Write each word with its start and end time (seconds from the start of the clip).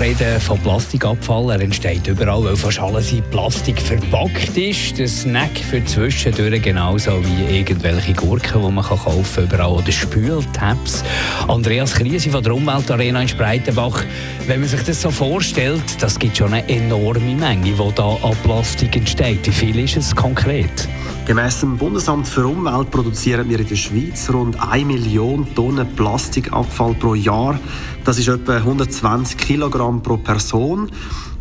reden 0.00 0.40
von 0.40 0.58
Plastikabfall. 0.60 1.50
Er 1.50 1.60
entsteht 1.60 2.06
überall, 2.06 2.44
weil 2.44 2.56
fast 2.56 2.80
alles 2.80 3.12
in 3.12 3.22
Plastik 3.30 3.80
verpackt 3.80 4.56
ist. 4.56 4.98
Der 4.98 5.08
Snack 5.08 5.58
für 5.58 5.84
zwischendurch 5.84 6.62
genauso 6.62 7.22
wie 7.24 7.58
irgendwelche 7.58 8.14
Gurken, 8.14 8.62
die 8.62 8.72
man 8.72 8.84
kaufen 8.84 9.24
kann, 9.34 9.44
überall. 9.44 9.72
Oder 9.72 9.92
Spültabs. 9.92 11.04
Andreas 11.48 11.94
Krise 11.94 12.30
von 12.30 12.42
der 12.42 12.54
Umweltarena 12.54 13.22
in 13.22 13.28
Spreitenbach. 13.28 14.02
Wenn 14.46 14.60
man 14.60 14.68
sich 14.68 14.82
das 14.82 15.02
so 15.02 15.10
vorstellt, 15.10 15.84
das 16.00 16.18
gibt 16.18 16.36
schon 16.36 16.52
eine 16.52 16.68
enorme 16.68 17.34
Menge, 17.34 17.72
die 17.72 17.94
da 17.94 18.16
an 18.22 18.36
Plastik 18.42 18.96
entsteht. 18.96 19.46
Wie 19.46 19.52
viel 19.52 19.78
ist 19.78 19.96
es 19.96 20.14
konkret? 20.14 20.88
Gemäss 21.26 21.58
dem 21.58 21.76
Bundesamt 21.76 22.28
für 22.28 22.46
Umwelt 22.46 22.90
produzieren 22.92 23.48
wir 23.48 23.58
in 23.58 23.66
der 23.66 23.74
Schweiz 23.74 24.30
rund 24.32 24.56
1 24.60 24.86
Million 24.86 25.44
Tonnen 25.56 25.86
Plastikabfall 25.96 26.94
pro 26.94 27.16
Jahr. 27.16 27.58
Das 28.04 28.16
ist 28.16 28.28
etwa 28.28 28.58
120 28.58 29.36
Kilogramm 29.36 29.75
pro 29.76 30.16
Person. 30.16 30.90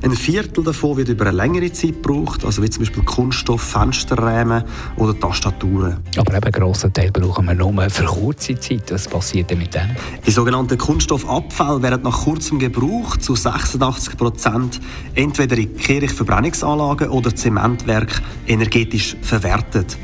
Ein 0.03 0.11
Viertel 0.11 0.63
davon 0.63 0.97
wird 0.97 1.09
über 1.09 1.25
eine 1.25 1.37
längere 1.37 1.71
Zeit 1.71 2.03
gebraucht, 2.03 2.45
also 2.45 2.61
wie 2.61 2.69
zum 2.69 2.83
Beispiel 2.83 3.03
Kunststoff, 3.03 3.61
Fensterräume 3.61 4.65
oder 4.97 5.17
Tastaturen. 5.19 5.97
Aber 6.17 6.35
eben 6.35 6.43
einen 6.43 6.51
grossen 6.51 6.93
Teil 6.93 7.11
brauchen 7.11 7.45
wir 7.45 7.55
nur 7.55 7.89
für 7.89 8.03
kurze 8.03 8.59
Zeit. 8.59 8.91
Was 8.91 9.07
passiert 9.07 9.49
denn 9.49 9.59
mit 9.59 9.73
dem? 9.73 9.95
Die 10.25 10.31
sogenannten 10.31 10.77
Kunststoffabfälle 10.77 11.81
werden 11.81 12.03
nach 12.03 12.23
kurzem 12.23 12.59
Gebrauch 12.59 13.17
zu 13.17 13.35
86 13.35 14.17
Prozent 14.17 14.81
entweder 15.15 15.57
in 15.57 15.75
Kirchverbrennungsanlagen 15.75 17.09
oder 17.09 17.33
Zementwerk 17.33 18.21
energetisch 18.47 19.15
verwertet. 19.21 19.97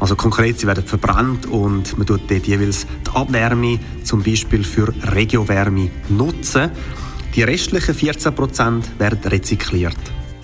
Also 0.00 0.16
konkret, 0.16 0.58
sie 0.58 0.66
werden 0.66 0.84
verbrannt 0.84 1.46
und 1.46 1.98
man 1.98 2.06
tut 2.06 2.22
dort 2.28 2.46
jeweils 2.46 2.86
die 3.06 3.10
Abwärme 3.14 3.78
zum 4.02 4.22
Beispiel 4.22 4.64
für 4.64 4.92
Regiowärme 5.12 5.90
nutzen. 6.08 6.70
Die 7.34 7.44
restlichen 7.44 7.94
14% 7.94 8.82
werden 8.98 9.20
rezykliert. 9.24 9.96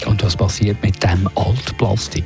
Und 0.07 0.23
was 0.23 0.37
passiert 0.37 0.81
mit 0.83 1.03
dem 1.03 1.29
Altplastik? 1.35 2.25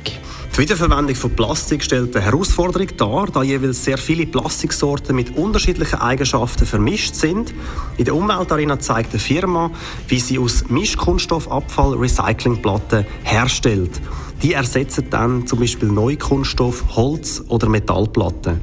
Die 0.53 0.57
Wiederverwendung 0.59 1.15
von 1.15 1.35
Plastik 1.35 1.83
stellt 1.83 2.15
eine 2.15 2.25
Herausforderung 2.25 2.89
dar, 2.95 3.27
da 3.31 3.41
jeweils 3.41 3.83
sehr 3.83 3.97
viele 3.97 4.27
Plastiksorten 4.27 5.15
mit 5.15 5.35
unterschiedlichen 5.35 5.99
Eigenschaften 5.99 6.67
vermischt 6.67 7.15
sind. 7.15 7.53
In 7.97 8.05
der 8.05 8.13
Umweltarena 8.13 8.77
zeigt 8.79 9.11
eine 9.11 9.19
Firma, 9.19 9.71
wie 10.07 10.19
sie 10.19 10.37
aus 10.37 10.65
Mischkunststoffabfall 10.69 11.95
Recyclingplatten 11.95 13.05
herstellt. 13.23 13.99
Die 14.43 14.53
ersetzen 14.53 15.07
dann 15.09 15.47
zum 15.47 15.59
Beispiel 15.59 15.89
Neukunststoff, 15.89 16.83
Holz 16.95 17.41
oder 17.47 17.67
Metallplatten. 17.67 18.61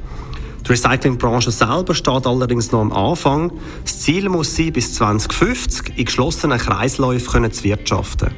Die 0.68 0.72
Recyclingbranche 0.72 1.50
selber 1.50 1.94
steht 1.94 2.26
allerdings 2.26 2.72
noch 2.72 2.82
am 2.82 2.92
Anfang. 2.92 3.52
Das 3.84 4.00
Ziel 4.00 4.28
muss 4.28 4.54
sein, 4.54 4.70
bis 4.70 4.92
2050 4.92 5.96
in 5.96 6.04
geschlossenen 6.04 6.58
Kreisläufen 6.58 7.50
zu 7.50 7.64
wirtschaften. 7.64 8.30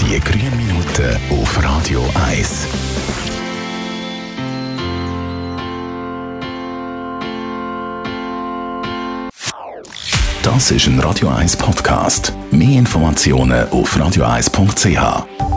Die 0.00 0.18
grünen 0.18 0.56
Minuten 0.56 1.18
auf 1.30 1.62
Radio 1.62 2.02
1. 2.26 2.68
Das 10.42 10.70
ist 10.70 10.86
ein 10.86 10.98
Radio 11.00 11.28
1 11.28 11.56
Podcast. 11.58 12.32
Mehr 12.50 12.78
Informationen 12.78 13.68
auf 13.68 13.94
radio1.ch. 13.94 15.55